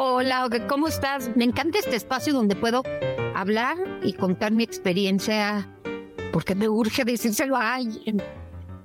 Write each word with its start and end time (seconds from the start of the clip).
Hola, 0.00 0.48
¿cómo 0.68 0.86
estás? 0.86 1.28
Me 1.34 1.42
encanta 1.42 1.80
este 1.80 1.96
espacio 1.96 2.32
donde 2.32 2.54
puedo 2.54 2.84
hablar 3.34 3.76
y 4.04 4.12
contar 4.12 4.52
mi 4.52 4.62
experiencia 4.62 5.76
porque 6.32 6.54
me 6.54 6.68
urge 6.68 7.04
decírselo 7.04 7.56
a 7.56 7.74
alguien. 7.74 8.22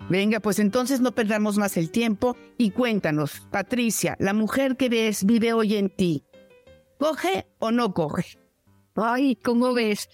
Venga, 0.09 0.39
pues 0.39 0.58
entonces 0.58 1.02
no 1.02 1.11
perdamos 1.11 1.59
más 1.59 1.78
el 1.78 1.91
tiempo 1.91 2.36
y 2.58 2.72
cuéntanos, 2.72 3.41
Patricia, 3.52 4.16
la 4.17 4.34
mujer 4.34 4.75
que 4.75 4.89
ves 4.89 5.23
vive 5.23 5.53
hoy 5.53 5.75
en 5.75 5.95
ti, 5.95 6.23
¿coge 6.97 7.45
o 7.59 7.69
no 7.69 7.94
coge? 7.94 8.39
Ay, 8.95 9.36
¿cómo 9.36 9.72
ves? 9.75 10.09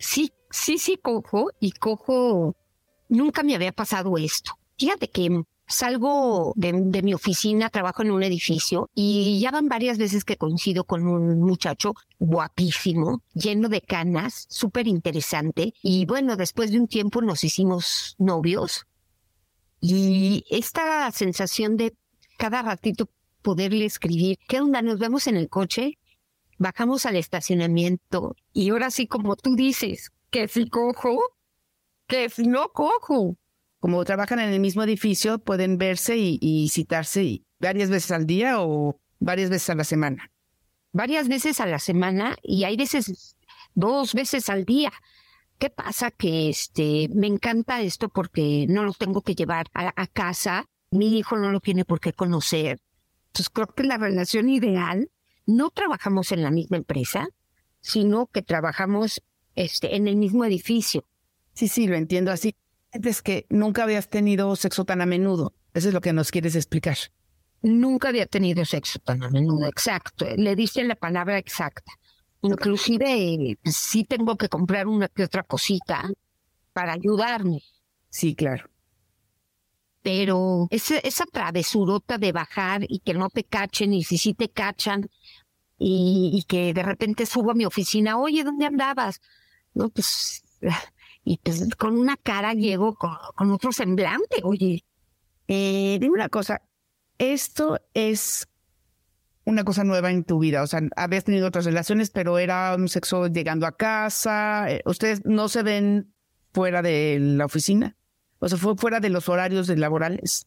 Sí, 0.00 0.32
sí, 0.50 0.78
sí 0.78 0.98
cojo 1.00 1.50
y 1.60 1.70
cojo. 1.70 2.56
Nunca 3.08 3.44
me 3.44 3.54
había 3.54 3.70
pasado 3.70 4.18
esto. 4.18 4.58
Fíjate 4.76 5.06
que 5.06 5.44
Salgo 5.66 6.52
de, 6.56 6.72
mi 7.02 7.14
oficina, 7.14 7.70
trabajo 7.70 8.02
en 8.02 8.10
un 8.10 8.22
edificio 8.22 8.90
y 8.94 9.40
ya 9.40 9.50
van 9.50 9.68
varias 9.68 9.96
veces 9.96 10.24
que 10.24 10.36
coincido 10.36 10.84
con 10.84 11.06
un 11.06 11.40
muchacho 11.40 11.94
guapísimo, 12.18 13.22
lleno 13.32 13.68
de 13.70 13.80
canas, 13.80 14.46
súper 14.50 14.86
interesante. 14.86 15.72
Y 15.82 16.04
bueno, 16.04 16.36
después 16.36 16.70
de 16.70 16.78
un 16.78 16.86
tiempo 16.86 17.22
nos 17.22 17.44
hicimos 17.44 18.14
novios. 18.18 18.86
Y 19.80 20.44
esta 20.50 21.10
sensación 21.12 21.76
de 21.78 21.96
cada 22.36 22.62
ratito 22.62 23.08
poderle 23.40 23.86
escribir, 23.86 24.38
¿qué 24.46 24.60
onda? 24.60 24.82
Nos 24.82 24.98
vemos 24.98 25.26
en 25.26 25.36
el 25.36 25.48
coche, 25.48 25.98
bajamos 26.58 27.06
al 27.06 27.16
estacionamiento 27.16 28.36
y 28.52 28.70
ahora 28.70 28.90
sí, 28.90 29.06
como 29.06 29.36
tú 29.36 29.54
dices, 29.54 30.10
que 30.30 30.48
si 30.48 30.68
cojo, 30.68 31.20
que 32.06 32.28
si 32.28 32.46
no 32.46 32.68
cojo 32.70 33.36
como 33.84 34.02
trabajan 34.06 34.40
en 34.40 34.48
el 34.48 34.60
mismo 34.60 34.82
edificio, 34.82 35.40
pueden 35.40 35.76
verse 35.76 36.16
y, 36.16 36.70
citarse 36.70 37.42
varias 37.60 37.90
veces 37.90 38.12
al 38.12 38.24
día 38.24 38.62
o 38.62 38.98
varias 39.18 39.50
veces 39.50 39.68
a 39.68 39.74
la 39.74 39.84
semana. 39.84 40.32
Varias 40.92 41.28
veces 41.28 41.60
a 41.60 41.66
la 41.66 41.78
semana 41.78 42.34
y 42.42 42.64
hay 42.64 42.78
veces 42.78 43.36
dos 43.74 44.14
veces 44.14 44.48
al 44.48 44.64
día. 44.64 44.90
¿Qué 45.58 45.68
pasa? 45.68 46.10
Que 46.10 46.48
este 46.48 47.10
me 47.14 47.26
encanta 47.26 47.82
esto 47.82 48.08
porque 48.08 48.64
no 48.70 48.84
lo 48.84 48.94
tengo 48.94 49.20
que 49.20 49.34
llevar 49.34 49.66
a, 49.74 49.92
a 49.94 50.06
casa. 50.06 50.64
Mi 50.90 51.18
hijo 51.18 51.36
no 51.36 51.50
lo 51.50 51.60
tiene 51.60 51.84
por 51.84 52.00
qué 52.00 52.14
conocer. 52.14 52.80
Entonces 53.26 53.50
creo 53.50 53.66
que 53.66 53.82
la 53.82 53.98
relación 53.98 54.48
ideal 54.48 55.10
no 55.44 55.68
trabajamos 55.68 56.32
en 56.32 56.42
la 56.42 56.50
misma 56.50 56.78
empresa, 56.78 57.28
sino 57.82 58.28
que 58.28 58.40
trabajamos 58.40 59.20
este, 59.56 59.94
en 59.94 60.08
el 60.08 60.16
mismo 60.16 60.46
edificio. 60.46 61.04
Sí, 61.52 61.68
sí, 61.68 61.86
lo 61.86 61.96
entiendo 61.96 62.32
así 62.32 62.56
es 63.02 63.22
que 63.22 63.46
nunca 63.48 63.82
habías 63.82 64.08
tenido 64.08 64.54
sexo 64.56 64.84
tan 64.84 65.00
a 65.00 65.06
menudo. 65.06 65.54
Eso 65.72 65.88
es 65.88 65.94
lo 65.94 66.00
que 66.00 66.12
nos 66.12 66.30
quieres 66.30 66.54
explicar. 66.54 66.96
Nunca 67.62 68.08
había 68.08 68.26
tenido 68.26 68.64
sexo 68.64 68.98
tan 69.00 69.22
a 69.22 69.30
menudo, 69.30 69.66
exacto. 69.66 70.26
Le 70.36 70.54
diste 70.54 70.84
la 70.84 70.94
palabra 70.94 71.38
exacta. 71.38 71.92
Inclusive 72.42 73.58
sí 73.64 74.04
tengo 74.04 74.36
que 74.36 74.48
comprar 74.48 74.86
una 74.86 75.08
que 75.08 75.24
otra 75.24 75.42
cosita 75.42 76.10
para 76.72 76.92
ayudarme. 76.92 77.62
Sí, 78.10 78.34
claro. 78.34 78.68
Pero 80.02 80.68
esa, 80.70 80.98
esa 80.98 81.24
travesurota 81.24 82.18
de 82.18 82.32
bajar 82.32 82.84
y 82.86 83.00
que 83.00 83.14
no 83.14 83.30
te 83.30 83.44
cachen 83.44 83.94
y 83.94 84.04
si 84.04 84.18
sí 84.18 84.34
te 84.34 84.50
cachan 84.50 85.08
y, 85.78 86.30
y 86.34 86.42
que 86.42 86.74
de 86.74 86.82
repente 86.82 87.24
subo 87.24 87.52
a 87.52 87.54
mi 87.54 87.64
oficina, 87.64 88.18
oye, 88.18 88.44
¿dónde 88.44 88.66
andabas? 88.66 89.22
No, 89.72 89.88
pues 89.88 90.42
y 91.24 91.38
pues 91.38 91.68
con 91.76 91.98
una 91.98 92.16
cara 92.16 92.52
llego 92.52 92.94
con, 92.94 93.50
otro 93.50 93.72
semblante, 93.72 94.40
oye. 94.42 94.84
Eh, 95.48 95.98
dime 96.00 96.14
una 96.14 96.28
cosa, 96.28 96.62
esto 97.18 97.78
es 97.92 98.46
una 99.44 99.64
cosa 99.64 99.84
nueva 99.84 100.10
en 100.10 100.24
tu 100.24 100.38
vida, 100.38 100.62
o 100.62 100.66
sea, 100.66 100.80
habías 100.96 101.24
tenido 101.24 101.48
otras 101.48 101.64
relaciones, 101.64 102.10
pero 102.10 102.38
era 102.38 102.74
un 102.76 102.88
sexo 102.88 103.26
llegando 103.26 103.66
a 103.66 103.76
casa, 103.76 104.70
eh, 104.70 104.82
¿ustedes 104.86 105.24
no 105.24 105.48
se 105.48 105.62
ven 105.62 106.14
fuera 106.52 106.82
de 106.82 107.18
la 107.20 107.46
oficina? 107.46 107.96
O 108.38 108.48
sea, 108.48 108.58
fue 108.58 108.76
fuera 108.76 109.00
de 109.00 109.10
los 109.10 109.28
horarios 109.28 109.68
laborales. 109.68 110.46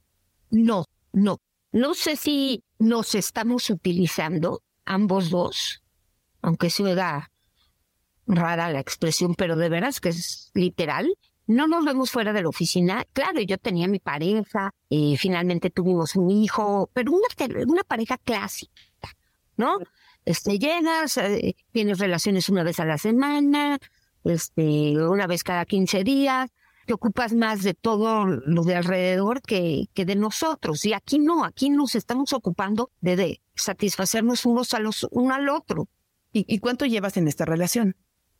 No, 0.49 0.85
no. 1.13 1.39
No 1.71 1.93
sé 1.93 2.15
si 2.15 2.63
nos 2.79 3.13
estamos 3.15 3.69
utilizando 3.69 4.63
ambos 4.85 5.29
dos, 5.29 5.83
aunque 6.41 6.69
se 6.69 6.95
da 6.95 7.29
rara 8.27 8.71
la 8.71 8.79
expresión, 8.79 9.35
pero 9.35 9.55
de 9.55 9.69
veras 9.69 9.99
que 9.99 10.09
es 10.09 10.51
literal. 10.53 11.17
No 11.47 11.67
nos 11.67 11.85
vemos 11.85 12.11
fuera 12.11 12.33
de 12.33 12.41
la 12.41 12.49
oficina. 12.49 13.05
Claro, 13.13 13.39
yo 13.39 13.57
tenía 13.57 13.87
mi 13.87 13.99
pareja, 13.99 14.71
y 14.89 15.15
finalmente 15.17 15.69
tuvimos 15.69 16.15
un 16.15 16.29
hijo, 16.29 16.89
pero 16.93 17.13
una, 17.13 17.27
una 17.65 17.83
pareja 17.83 18.17
clásica, 18.17 18.73
¿no? 19.55 19.79
Este, 20.25 20.59
llegas, 20.59 21.17
eh, 21.17 21.55
tienes 21.71 21.99
relaciones 21.99 22.49
una 22.49 22.63
vez 22.63 22.81
a 22.81 22.85
la 22.85 22.97
semana, 22.97 23.79
este, 24.25 24.97
una 24.97 25.25
vez 25.25 25.43
cada 25.43 25.63
15 25.63 26.03
días, 26.03 26.51
te 26.85 26.93
ocupas 26.93 27.33
más 27.33 27.63
de 27.63 27.73
todo 27.73 28.25
lo 28.25 28.63
de 28.63 28.75
alrededor 28.75 29.41
que, 29.41 29.87
que 29.93 30.03
de 30.03 30.15
nosotros. 30.15 30.83
Y 30.83 30.91
aquí 30.91 31.17
no, 31.17 31.45
aquí 31.45 31.69
nos 31.69 31.95
estamos 31.95 32.33
ocupando 32.33 32.91
de, 32.99 33.15
de 33.15 33.41
satisfacernos 33.55 34.45
unos 34.45 34.73
a 34.73 34.79
los, 34.79 35.07
uno 35.11 35.33
al 35.33 35.47
otro. 35.47 35.87
¿Y 36.33 36.59
cuánto 36.59 36.85
llevas 36.85 37.17
en 37.17 37.27
esta 37.27 37.45
relación? 37.45 37.95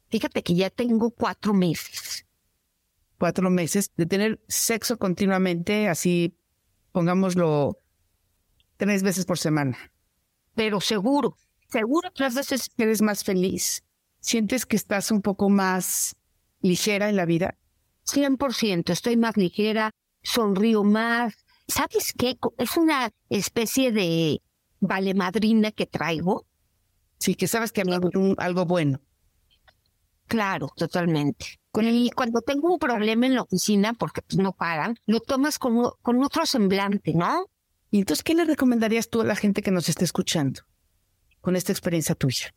Fíjate 0.10 0.44
que 0.44 0.56
ya 0.56 0.70
tengo 0.70 1.12
cuatro 1.12 1.54
meses. 1.54 2.26
Cuatro 3.18 3.50
meses 3.50 3.92
de 3.98 4.06
tener 4.06 4.40
sexo 4.48 4.98
continuamente, 4.98 5.88
así 5.88 6.38
pongámoslo 6.92 7.80
tres 8.78 9.04
veces 9.04 9.26
por 9.26 9.38
semana. 9.38 9.78
Pero 10.56 10.80
seguro, 10.82 11.38
seguro 11.70 12.12
tres 12.14 12.36
veces. 12.36 12.70
Eres 12.78 13.02
más 13.02 13.24
feliz. 13.24 13.84
¿Sientes 14.20 14.66
que 14.66 14.76
estás 14.76 15.12
un 15.12 15.22
poco 15.22 15.50
más 15.50 16.16
ligera 16.62 17.10
en 17.10 17.16
la 17.16 17.26
vida? 17.26 17.58
100%, 18.06 18.90
estoy 18.92 19.18
más 19.18 19.36
ligera, 19.36 19.92
sonrío 20.24 20.84
más. 20.84 21.34
¿Sabes 21.68 22.14
qué? 22.18 22.38
Es 22.58 22.78
una 22.78 23.12
especie 23.30 23.92
de 23.92 24.42
vale 24.80 25.14
madrina 25.14 25.72
que 25.72 25.86
traigo. 25.86 26.46
Sí, 27.20 27.36
que 27.36 27.48
sabes 27.48 27.72
que 27.72 27.84
algo 28.38 28.66
bueno. 28.66 29.02
Claro, 30.28 30.70
totalmente. 30.76 31.60
Y 31.80 32.10
cuando 32.12 32.42
tengo 32.42 32.74
un 32.74 32.80
problema 32.80 33.28
en 33.28 33.36
la 33.36 33.44
oficina, 33.44 33.94
porque 33.94 34.22
pues, 34.22 34.38
no 34.38 34.52
pagan, 34.52 34.98
lo 35.06 35.20
tomas 35.20 35.60
con, 35.60 35.92
con 36.02 36.24
otro 36.24 36.46
semblante, 36.46 37.14
¿no? 37.14 37.46
Y 37.92 38.00
entonces, 38.00 38.24
¿qué 38.24 38.34
le 38.34 38.46
recomendarías 38.46 39.10
tú 39.10 39.22
a 39.22 39.26
la 39.26 39.36
gente 39.36 39.62
que 39.62 39.72
nos 39.72 39.88
esté 39.88 40.04
escuchando 40.04 40.62
con 41.40 41.56
esta 41.56 41.72
experiencia 41.72 42.16
tuya? 42.16 42.54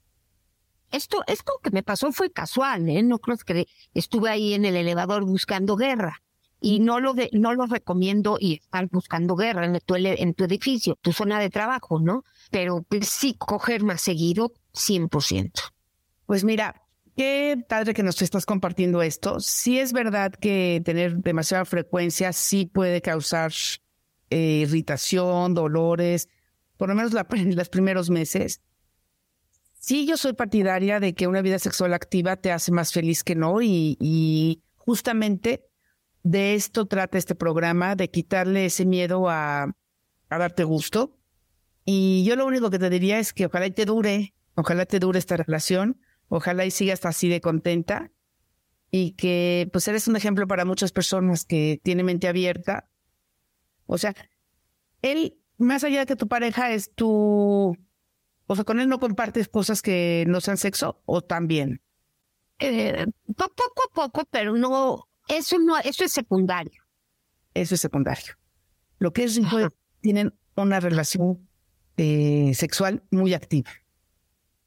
Esto, 0.91 1.23
esto 1.27 1.53
que 1.63 1.71
me 1.71 1.83
pasó 1.83 2.11
fue 2.13 2.33
casual, 2.33 2.89
¿eh? 2.89 3.03
No 3.03 3.19
creo 3.19 3.37
que 3.39 3.69
estuve 3.95 4.31
ahí 4.31 4.55
en 4.55 4.65
el 4.65 4.77
elevador 4.77 5.25
buscando 5.25 5.77
guerra. 5.77 6.23
y 6.63 6.81
no 6.81 7.01
lo, 7.01 7.15
de, 7.15 7.31
no 7.33 7.55
lo 7.55 7.65
recomiendo 7.65 8.37
y 8.39 8.57
estar 8.57 8.87
buscando 8.89 9.35
guerra 9.35 9.65
en 9.65 9.81
tu, 9.81 9.95
en 9.97 10.35
tu 10.35 10.45
edificio, 10.45 10.99
tu 11.01 11.13
zona 11.13 11.41
de 11.41 11.49
trabajo, 11.49 12.01
¿no? 12.01 12.23
Pero 12.51 12.83
pues, 12.83 13.09
sí, 13.09 13.35
coger 13.39 13.83
más 13.83 14.03
seguido, 14.03 14.53
100%. 14.75 15.53
Pues 16.27 16.45
mira, 16.45 16.83
qué 17.21 17.63
padre 17.69 17.93
que 17.93 18.03
nos 18.03 18.23
estás 18.23 18.47
compartiendo 18.47 19.03
esto. 19.03 19.41
Sí 19.41 19.79
es 19.79 19.93
verdad 19.93 20.33
que 20.33 20.81
tener 20.87 21.19
demasiada 21.19 21.67
frecuencia 21.67 22.33
sí 22.33 22.65
puede 22.65 23.03
causar 23.03 23.53
eh, 24.31 24.63
irritación, 24.63 25.53
dolores, 25.53 26.31
por 26.79 26.89
lo 26.89 26.95
menos 26.95 27.13
la, 27.13 27.27
los 27.31 27.69
primeros 27.69 28.09
meses. 28.09 28.63
Sí, 29.79 30.07
yo 30.07 30.17
soy 30.17 30.33
partidaria 30.33 30.99
de 30.99 31.15
que 31.15 31.27
una 31.27 31.43
vida 31.43 31.59
sexual 31.59 31.93
activa 31.93 32.37
te 32.37 32.53
hace 32.53 32.73
más 32.73 32.91
feliz 32.91 33.23
que 33.23 33.35
no 33.35 33.61
y, 33.61 33.99
y 34.01 34.63
justamente 34.79 35.69
de 36.23 36.55
esto 36.55 36.87
trata 36.87 37.19
este 37.19 37.35
programa, 37.35 37.97
de 37.97 38.11
quitarle 38.11 38.65
ese 38.65 38.87
miedo 38.87 39.29
a, 39.29 39.65
a 39.65 40.39
darte 40.39 40.65
gusto. 40.65 41.19
Y 41.85 42.25
yo 42.25 42.35
lo 42.35 42.47
único 42.47 42.71
que 42.71 42.79
te 42.79 42.89
diría 42.89 43.19
es 43.19 43.35
que 43.35 43.45
ojalá 43.45 43.69
te 43.69 43.85
dure, 43.85 44.33
ojalá 44.55 44.87
te 44.87 44.99
dure 45.01 45.19
esta 45.19 45.37
relación, 45.37 46.01
ojalá 46.31 46.65
y 46.65 46.71
sigas 46.71 47.05
así 47.05 47.29
de 47.29 47.43
contenta 47.43 48.11
y 48.91 49.13
que 49.13 49.69
pues 49.73 49.87
eres 49.89 50.09
un 50.09 50.17
ejemplo 50.17 50.47
para 50.47 50.65
muchas 50.65 50.93
personas 50.93 51.45
que 51.45 51.81
tienen 51.83 52.07
mente 52.07 52.29
abierta. 52.29 52.89
O 53.87 53.99
sea, 53.99 54.15
él, 55.03 55.37
más 55.59 55.85
allá 55.85 56.01
de 56.01 56.07
que 56.07 56.17
tu 56.17 56.29
pareja 56.29 56.73
es 56.73 56.95
tu, 56.95 57.77
o 58.47 58.55
sea, 58.55 58.65
con 58.65 58.81
él 58.81 58.89
no 58.89 59.01
compartes 59.01 59.49
cosas 59.49 59.83
que 59.83 60.25
no 60.29 60.41
sean 60.41 60.57
sexo 60.57 61.03
o 61.05 61.21
también. 61.21 61.83
Eh, 62.61 63.07
poco 63.37 63.65
a 63.65 63.95
poco, 63.95 64.25
pero 64.31 64.57
no, 64.57 65.09
eso 65.29 65.59
no, 65.59 65.79
eso 65.79 66.05
es 66.05 66.13
secundario. 66.13 66.83
Eso 67.55 67.75
es 67.75 67.81
secundario. 67.81 68.35
Lo 68.99 69.13
que 69.13 69.25
es 69.25 69.41
tienen 70.01 70.35
una 70.57 70.79
relación 70.79 71.49
eh, 71.97 72.53
sexual 72.55 73.03
muy 73.11 73.35
activa. 73.35 73.71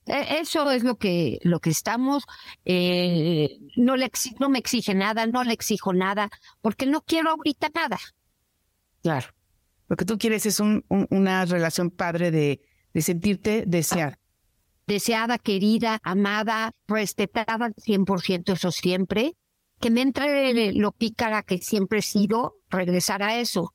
E, 0.05 0.39
eso 0.39 0.69
es 0.71 0.83
lo 0.83 0.97
que, 0.97 1.39
lo 1.43 1.59
que 1.59 1.69
estamos. 1.69 2.23
Eh, 2.65 3.59
no, 3.75 3.95
le 3.95 4.11
no 4.39 4.49
me 4.49 4.59
exige 4.59 4.93
nada, 4.93 5.25
no 5.27 5.43
le 5.43 5.53
exijo 5.53 5.93
nada, 5.93 6.29
porque 6.61 6.85
no 6.85 7.01
quiero 7.01 7.31
ahorita 7.31 7.69
nada. 7.73 7.99
Claro. 9.01 9.27
Lo 9.89 9.95
que 9.95 10.05
tú 10.05 10.17
quieres 10.17 10.45
es 10.45 10.59
un, 10.59 10.85
una 10.87 11.45
relación 11.45 11.91
padre 11.91 12.31
de, 12.31 12.61
de 12.93 13.01
sentirte 13.01 13.63
deseada. 13.67 14.17
Deseada, 14.87 15.37
querida, 15.37 15.99
amada, 16.03 16.71
respetada 16.87 17.69
100%, 17.69 18.53
eso 18.53 18.71
siempre 18.71 19.35
que 19.83 19.91
me 19.91 20.01
entre 20.01 20.71
lo 20.71 20.93
pícara 20.93 21.43
que 21.43 21.57
siempre 21.57 21.99
he 21.99 22.01
sido, 22.01 22.55
regresar 22.69 23.21
a 23.21 23.37
eso. 23.41 23.73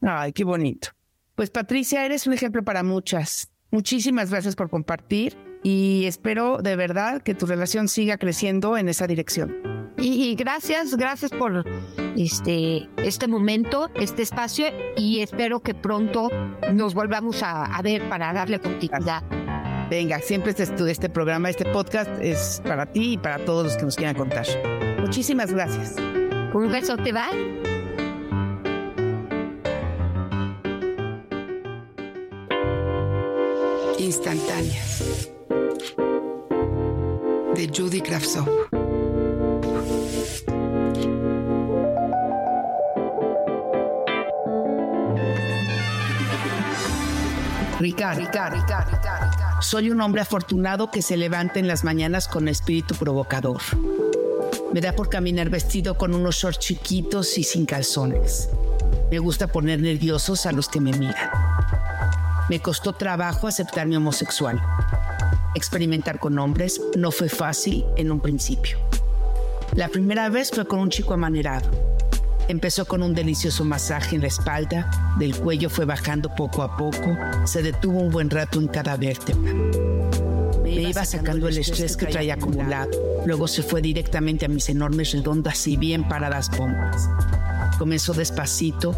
Ay, 0.00 0.32
qué 0.32 0.42
bonito. 0.42 0.88
Pues 1.34 1.50
Patricia, 1.50 2.06
eres 2.06 2.26
un 2.26 2.32
ejemplo 2.32 2.64
para 2.64 2.82
muchas. 2.82 3.50
Muchísimas 3.70 4.30
gracias 4.30 4.56
por 4.56 4.70
compartir 4.70 5.36
y 5.64 6.04
espero 6.06 6.58
de 6.58 6.76
verdad 6.76 7.22
que 7.22 7.34
tu 7.34 7.46
relación 7.46 7.88
siga 7.88 8.18
creciendo 8.18 8.76
en 8.76 8.88
esa 8.88 9.08
dirección. 9.08 9.56
Y, 9.96 10.34
gracias, 10.34 10.96
gracias 10.96 11.30
por 11.30 11.64
este, 12.16 12.88
este 12.98 13.26
momento, 13.26 13.90
este 13.94 14.22
espacio 14.22 14.66
y 14.96 15.20
espero 15.20 15.60
que 15.60 15.72
pronto 15.74 16.28
nos 16.72 16.94
volvamos 16.94 17.42
a, 17.42 17.64
a 17.64 17.80
ver 17.80 18.06
para 18.10 18.32
darle 18.34 18.60
continuidad. 18.60 19.22
Venga, 19.88 20.18
siempre 20.18 20.50
este, 20.50 20.90
este 20.90 21.08
programa, 21.08 21.48
este 21.48 21.64
podcast 21.64 22.10
es 22.20 22.60
para 22.66 22.84
ti 22.84 23.12
y 23.12 23.18
para 23.18 23.38
todos 23.44 23.64
los 23.64 23.76
que 23.76 23.84
nos 23.84 23.96
quieran 23.96 24.16
contar. 24.16 24.46
Muchísimas 25.00 25.52
gracias. 25.52 25.96
Un 26.52 26.70
beso, 26.70 26.96
te 26.98 27.12
va. 27.12 27.28
Instantáneas 33.98 35.33
de 37.54 37.70
Judy 37.74 38.00
Kravtsov. 38.00 38.48
Ricardo, 47.80 48.20
Ricardo, 48.20 48.56
Ricardo, 48.56 49.62
soy 49.62 49.90
un 49.90 50.00
hombre 50.00 50.22
afortunado 50.22 50.90
que 50.90 51.02
se 51.02 51.16
levanta 51.16 51.58
en 51.58 51.68
las 51.68 51.84
mañanas 51.84 52.28
con 52.28 52.48
espíritu 52.48 52.94
provocador. 52.94 53.60
Me 54.72 54.80
da 54.80 54.92
por 54.92 55.08
caminar 55.08 55.50
vestido 55.50 55.96
con 55.96 56.14
unos 56.14 56.36
shorts 56.36 56.58
chiquitos 56.58 57.38
y 57.38 57.44
sin 57.44 57.66
calzones. 57.66 58.48
Me 59.10 59.18
gusta 59.18 59.46
poner 59.46 59.80
nerviosos 59.80 60.46
a 60.46 60.52
los 60.52 60.68
que 60.68 60.80
me 60.80 60.92
miran. 60.92 61.30
Me 62.48 62.60
costó 62.60 62.92
trabajo 62.92 63.46
aceptar 63.46 63.86
mi 63.86 63.96
homosexual. 63.96 64.60
Experimentar 65.54 66.18
con 66.18 66.38
hombres 66.38 66.80
no 66.96 67.12
fue 67.12 67.28
fácil 67.28 67.84
en 67.96 68.10
un 68.10 68.20
principio. 68.20 68.78
La 69.76 69.88
primera 69.88 70.28
vez 70.28 70.50
fue 70.50 70.66
con 70.66 70.80
un 70.80 70.90
chico 70.90 71.14
amanerado. 71.14 71.70
Empezó 72.48 72.84
con 72.86 73.02
un 73.02 73.14
delicioso 73.14 73.64
masaje 73.64 74.16
en 74.16 74.22
la 74.22 74.28
espalda, 74.28 74.90
del 75.18 75.36
cuello 75.36 75.70
fue 75.70 75.84
bajando 75.84 76.34
poco 76.34 76.62
a 76.62 76.76
poco, 76.76 77.16
se 77.44 77.62
detuvo 77.62 78.00
un 78.00 78.10
buen 78.10 78.30
rato 78.30 78.58
en 78.58 78.68
cada 78.68 78.96
vértebra. 78.96 79.52
Me 80.62 80.82
iba 80.82 81.04
sacando 81.04 81.46
el 81.46 81.56
estrés 81.56 81.96
que 81.96 82.06
traía 82.06 82.34
acumulado. 82.34 82.90
Luego 83.24 83.46
se 83.46 83.62
fue 83.62 83.80
directamente 83.80 84.46
a 84.46 84.48
mis 84.48 84.68
enormes 84.68 85.12
redondas 85.12 85.66
y 85.68 85.76
bien 85.76 86.06
paradas 86.08 86.50
pompas. 86.50 87.08
Comenzó 87.78 88.12
despacito 88.12 88.94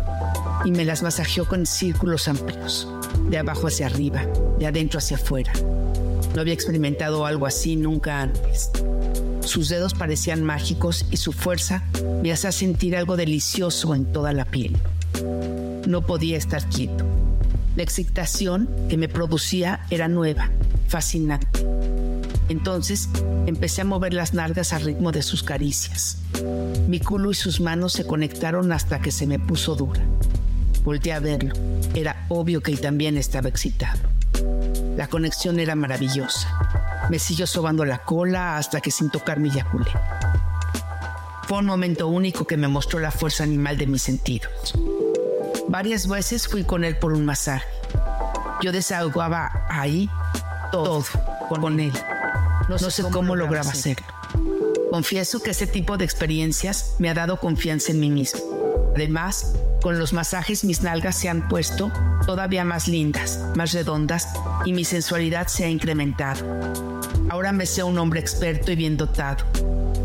y 0.65 0.71
me 0.71 0.85
las 0.85 1.03
masajeó 1.03 1.45
con 1.47 1.67
círculos 1.67 2.29
amplios, 2.29 2.89
de 3.29 3.39
abajo 3.39 3.67
hacia 3.67 3.87
arriba, 3.87 4.25
de 4.59 4.67
adentro 4.67 4.99
hacia 4.99 5.17
afuera. 5.17 5.53
No 6.37 6.43
había 6.43 6.53
experimentado 6.53 7.25
algo 7.25 7.47
así 7.47 7.77
nunca 7.77 8.21
antes. 8.21 8.71
Sus 9.41 9.71
dedos 9.71 9.95
parecían 9.95 10.45
mágicos 10.45 11.07
y 11.11 11.17
su 11.17 11.33
fuerza 11.33 11.83
me 12.23 12.31
hacía 12.31 12.53
sentir 12.53 12.95
algo 12.95 13.17
delicioso 13.17 13.95
en 13.95 14.05
toda 14.05 14.35
la 14.35 14.45
piel. 14.45 14.77
No 15.89 16.05
podía 16.05 16.37
estar 16.37 16.63
quieto. 16.69 17.07
La 17.75 17.83
excitación 17.83 18.69
que 18.91 18.99
me 18.99 19.09
producía 19.09 19.87
era 19.89 20.09
nueva, 20.09 20.51
fascinante. 20.89 21.67
Entonces 22.51 23.09
empecé 23.47 23.81
a 23.81 23.87
mover 23.87 24.13
las 24.13 24.35
nalgas 24.35 24.75
al 24.75 24.83
ritmo 24.83 25.13
de 25.13 25.23
sus 25.23 25.43
caricias. 25.43 26.19
Mi 26.87 27.01
culo 27.01 27.31
y 27.31 27.35
sus 27.35 27.63
manos 27.63 27.95
se 27.95 28.07
conectaron 28.07 28.73
hasta 28.73 29.01
que 29.01 29.11
se 29.11 29.27
me 29.27 29.39
puso 29.39 29.75
dura. 29.75 30.03
Volté 30.85 31.15
a 31.15 31.19
verlo. 31.19 31.55
Era 31.95 32.27
obvio 32.29 32.61
que 32.61 32.73
él 32.73 32.81
también 32.81 33.17
estaba 33.17 33.49
excitado. 33.49 34.16
La 34.97 35.09
conexión 35.09 35.61
era 35.61 35.75
maravillosa. 35.75 36.49
Me 37.11 37.19
siguió 37.19 37.47
sobando 37.47 37.85
la 37.85 37.99
cola 37.99 38.57
hasta 38.57 38.81
que 38.81 38.91
sin 38.91 39.11
tocar 39.11 39.39
me 39.39 39.49
eyaculé. 39.49 39.91
Fue 41.47 41.59
un 41.59 41.67
momento 41.67 42.09
único 42.09 42.47
que 42.47 42.57
me 42.57 42.67
mostró 42.67 42.99
la 42.99 43.11
fuerza 43.11 43.45
animal 43.45 43.77
de 43.77 43.87
mis 43.87 44.03
sentidos. 44.03 44.75
Varias 45.69 46.09
veces 46.09 46.49
fui 46.49 46.65
con 46.65 46.83
él 46.83 46.97
por 46.97 47.13
un 47.13 47.25
masaje. 47.25 47.67
Yo 48.63 48.73
desahogaba 48.73 49.67
ahí 49.69 50.09
todo 50.73 51.05
con 51.49 51.79
él. 51.79 51.93
No 52.69 52.79
sé 52.79 53.03
cómo 53.13 53.37
lograba 53.37 53.71
hacerlo. 53.71 54.07
Confieso 54.91 55.41
que 55.41 55.51
ese 55.51 55.67
tipo 55.67 55.99
de 55.99 56.05
experiencias 56.05 56.97
me 56.99 57.11
ha 57.11 57.15
dado 57.15 57.39
confianza 57.39 57.93
en 57.93 58.01
mí 58.01 58.11
mismo. 58.11 58.41
Además, 58.95 59.55
con 59.87 60.01
los 60.01 60.13
masajes 60.13 60.65
mis 60.65 60.83
nalgas 60.83 61.17
se 61.17 61.29
han 61.29 61.47
puesto 61.47 61.93
todavía 62.27 62.65
más 62.65 62.89
lindas, 62.89 63.41
más 63.55 63.73
redondas 63.73 64.27
y 64.65 64.73
mi 64.73 64.85
sensualidad 64.85 65.47
se 65.47 65.65
ha 65.65 65.69
incrementado. 65.69 66.45
Ahora 67.31 67.53
me 67.53 67.67
sé 67.67 67.85
un 67.85 67.97
hombre 67.97 68.19
experto 68.19 68.73
y 68.73 68.75
bien 68.75 68.97
dotado. 68.97 69.45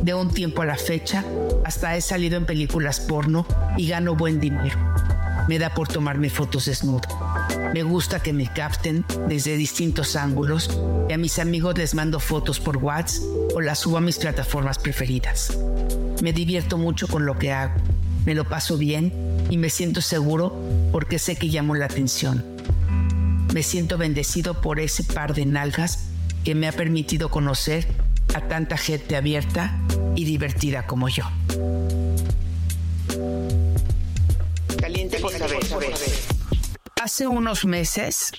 De 0.04 0.14
un 0.14 0.30
tiempo 0.30 0.62
a 0.62 0.68
la 0.68 0.76
fecha, 0.76 1.26
hasta 1.66 1.98
he 1.98 2.02
salido 2.02 2.38
en 2.38 2.46
películas 2.46 3.00
porno 3.00 3.44
y 3.76 3.88
gano 3.88 4.16
buen 4.16 4.40
dinero. 4.40 4.78
Me 5.48 5.58
da 5.58 5.74
por 5.74 5.88
tomarme 5.88 6.30
fotos 6.30 6.66
desnudo. 6.66 7.10
Me 7.74 7.82
gusta 7.82 8.22
que 8.22 8.34
me 8.34 8.54
capten 8.54 9.04
desde 9.28 9.58
distintos 9.58 10.16
ángulos 10.16 10.80
y 11.10 11.14
a 11.14 11.18
mis 11.18 11.40
amigos 11.40 11.76
les 11.80 11.96
mando 11.96 12.20
fotos 12.20 12.60
por 12.60 12.78
WhatsApp 12.78 13.24
o 13.56 13.62
las 13.62 13.80
subo 13.80 13.98
a 13.98 14.02
mis 14.02 14.20
plataformas 14.20 14.78
preferidas. 14.78 15.58
Me 16.22 16.34
divierto 16.34 16.78
mucho 16.78 17.08
con 17.08 17.26
lo 17.26 17.40
que 17.40 17.52
hago. 17.52 17.74
Me 18.28 18.36
lo 18.36 18.48
paso 18.48 18.78
bien 18.78 19.41
y 19.52 19.58
me 19.58 19.70
siento 19.70 20.02
seguro 20.02 20.58
porque 20.94 21.20
sé 21.20 21.36
que 21.36 21.48
llamo 21.48 21.76
la 21.76 21.86
atención. 21.86 22.44
Me 23.54 23.64
siento 23.64 23.98
bendecido 23.98 24.62
por 24.62 24.80
ese 24.80 25.04
par 25.04 25.36
de 25.36 25.46
nalgas 25.46 26.08
que 26.46 26.56
me 26.56 26.70
ha 26.70 26.72
permitido 26.72 27.30
conocer 27.30 27.86
a 28.34 28.48
tanta 28.48 28.78
gente 28.78 29.18
abierta 29.18 29.78
y 30.16 30.24
divertida 30.24 30.88
como 30.88 31.10
yo. 31.10 31.26
Caliente 34.80 35.20
por 35.20 35.34
saber. 35.34 35.60
Hace 37.04 37.28
unos 37.28 37.66
meses, 37.66 38.32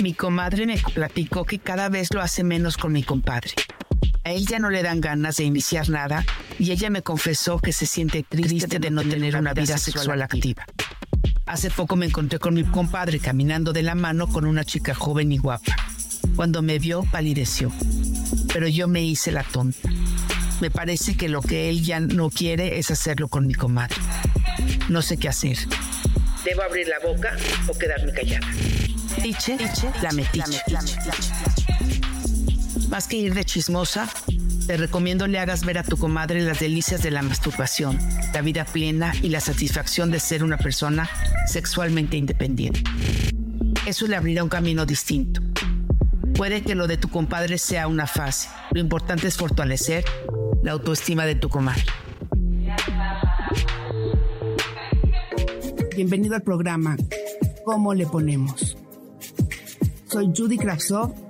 mi 0.00 0.14
comadre 0.14 0.66
me 0.66 0.78
platicó 0.94 1.44
que 1.44 1.58
cada 1.58 1.88
vez 1.88 2.14
lo 2.14 2.22
hace 2.22 2.44
menos 2.44 2.76
con 2.76 2.92
mi 2.92 3.02
compadre. 3.02 3.50
A 4.22 4.30
ella 4.30 4.60
no 4.60 4.70
le 4.70 4.84
dan 4.84 5.00
ganas 5.00 5.38
de 5.38 5.44
iniciar 5.44 5.88
nada 5.88 6.24
y 6.60 6.72
ella 6.72 6.90
me 6.90 7.02
confesó 7.02 7.58
que 7.58 7.72
se 7.72 7.86
siente 7.86 8.22
triste 8.22 8.78
de 8.78 8.90
no 8.90 9.02
tener 9.02 9.34
una 9.34 9.54
vida 9.54 9.78
sexual 9.78 10.20
activa. 10.20 10.66
Hace 11.46 11.70
poco 11.70 11.96
me 11.96 12.04
encontré 12.04 12.38
con 12.38 12.52
mi 12.52 12.64
compadre 12.64 13.18
caminando 13.18 13.72
de 13.72 13.82
la 13.82 13.94
mano 13.94 14.28
con 14.28 14.44
una 14.44 14.62
chica 14.62 14.94
joven 14.94 15.32
y 15.32 15.38
guapa. 15.38 15.74
Cuando 16.36 16.60
me 16.60 16.78
vio, 16.78 17.02
palideció. 17.10 17.72
Pero 18.52 18.68
yo 18.68 18.88
me 18.88 19.02
hice 19.02 19.32
la 19.32 19.42
tonta. 19.42 19.88
Me 20.60 20.70
parece 20.70 21.16
que 21.16 21.30
lo 21.30 21.40
que 21.40 21.70
él 21.70 21.82
ya 21.82 21.98
no 21.98 22.28
quiere 22.28 22.78
es 22.78 22.90
hacerlo 22.90 23.28
con 23.28 23.46
mi 23.46 23.54
comadre. 23.54 23.96
No 24.90 25.00
sé 25.00 25.16
qué 25.16 25.30
hacer. 25.30 25.56
¿Debo 26.44 26.62
abrir 26.62 26.88
la 26.88 26.98
boca 26.98 27.36
o 27.68 27.78
quedarme 27.78 28.12
callada? 28.12 28.46
Tiche, 29.22 29.56
la 30.02 30.12
metiche. 30.12 30.62
Más 32.90 33.08
que 33.08 33.16
ir 33.16 33.32
de 33.32 33.44
chismosa, 33.46 34.10
te 34.70 34.76
recomiendo 34.76 35.26
le 35.26 35.40
hagas 35.40 35.64
ver 35.64 35.78
a 35.78 35.82
tu 35.82 35.96
comadre 35.96 36.42
las 36.42 36.60
delicias 36.60 37.02
de 37.02 37.10
la 37.10 37.22
masturbación, 37.22 37.98
la 38.32 38.40
vida 38.40 38.64
plena 38.64 39.12
y 39.20 39.30
la 39.30 39.40
satisfacción 39.40 40.12
de 40.12 40.20
ser 40.20 40.44
una 40.44 40.58
persona 40.58 41.10
sexualmente 41.48 42.16
independiente. 42.16 42.84
Eso 43.84 44.06
le 44.06 44.14
abrirá 44.14 44.44
un 44.44 44.48
camino 44.48 44.86
distinto. 44.86 45.40
Puede 46.36 46.62
que 46.62 46.76
lo 46.76 46.86
de 46.86 46.98
tu 46.98 47.08
compadre 47.08 47.58
sea 47.58 47.88
una 47.88 48.06
fase. 48.06 48.48
Lo 48.70 48.78
importante 48.78 49.26
es 49.26 49.36
fortalecer 49.36 50.04
la 50.62 50.70
autoestima 50.70 51.26
de 51.26 51.34
tu 51.34 51.48
comadre. 51.48 51.82
Bienvenido 55.96 56.36
al 56.36 56.42
programa 56.42 56.96
¿Cómo 57.64 57.92
le 57.92 58.06
ponemos? 58.06 58.76
Soy 60.06 60.30
Judy 60.32 60.58
Kravsov. 60.58 61.29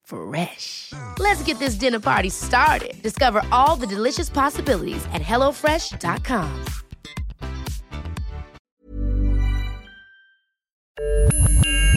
Fresh. 0.11 0.91
Let's 1.19 1.41
get 1.43 1.57
this 1.57 1.75
dinner 1.75 1.99
party 1.99 2.29
started. 2.29 3.01
Discover 3.01 3.43
all 3.49 3.77
the 3.77 3.87
delicious 3.87 4.29
possibilities 4.29 5.05
at 5.13 5.21
hellofresh.com. 5.21 6.49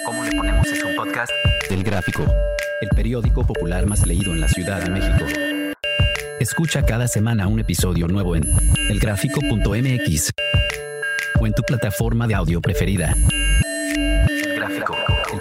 ¿Cómo 0.06 0.24
le 0.24 0.30
ponemos 0.36 0.66
es 0.68 0.84
un 0.84 0.94
podcast 0.94 1.32
del 1.68 1.82
Gráfico, 1.82 2.24
el 2.82 2.88
periódico 2.90 3.44
popular 3.44 3.86
más 3.86 4.06
leído 4.06 4.32
en 4.32 4.40
la 4.40 4.48
Ciudad 4.48 4.80
de 4.80 4.90
México. 4.90 5.24
Escucha 6.38 6.84
cada 6.84 7.08
semana 7.08 7.48
un 7.48 7.58
episodio 7.58 8.06
nuevo 8.06 8.36
en 8.36 8.44
elgráfico.mx 8.90 10.30
o 11.40 11.46
en 11.46 11.52
tu 11.52 11.62
plataforma 11.62 12.28
de 12.28 12.34
audio 12.34 12.60
preferida. 12.60 13.16